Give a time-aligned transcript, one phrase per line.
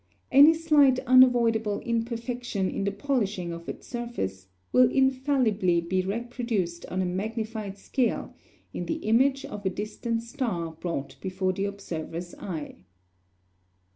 [0.31, 7.03] Any slight unavoidable imperfection in the polishing of its surface will infallibly be reproduced on
[7.03, 8.33] a magnified scale
[8.73, 12.77] in the image of a distant star brought before the observer's eye.